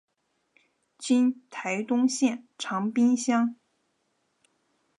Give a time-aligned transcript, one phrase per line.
[0.97, 3.55] 今台东县长滨乡。